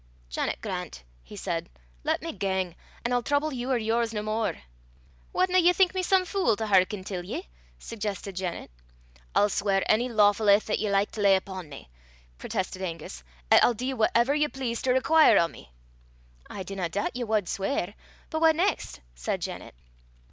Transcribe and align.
"Janet 0.31 0.59
Grant," 0.61 1.03
he 1.21 1.35
said, 1.35 1.69
"lat 2.03 2.23
me 2.23 2.31
gang, 2.33 2.73
an' 3.05 3.13
I'll 3.13 3.21
trouble 3.21 3.53
you 3.53 3.69
or 3.71 3.77
yours 3.77 4.15
no 4.15 4.23
more." 4.23 4.57
"Wadna 5.31 5.59
ye 5.59 5.71
think 5.73 5.93
me 5.93 6.01
some 6.01 6.25
fule 6.25 6.55
to 6.55 6.65
hearken 6.65 7.03
till 7.03 7.23
ye?" 7.23 7.45
suggested 7.77 8.35
Janet. 8.35 8.71
"I'll 9.35 9.47
sweir 9.47 9.83
ony 9.87 10.09
lawfu' 10.09 10.49
aith 10.51 10.71
'at 10.71 10.79
ye 10.79 10.89
like 10.89 11.11
to 11.11 11.21
lay 11.21 11.35
upo' 11.35 11.61
me," 11.61 11.87
protested 12.39 12.81
Angus, 12.81 13.23
"'at 13.51 13.63
I'll 13.63 13.75
dee 13.75 13.93
whatever 13.93 14.33
ye 14.33 14.47
please 14.47 14.81
to 14.81 14.91
require 14.91 15.37
o' 15.37 15.47
me." 15.47 15.71
"I 16.49 16.63
dinna 16.63 16.89
doobt 16.89 17.11
ye 17.15 17.23
wad 17.23 17.47
sweir; 17.47 17.93
but 18.31 18.41
what 18.41 18.55
neist?" 18.55 19.01
said 19.13 19.39
Janet. 19.39 19.75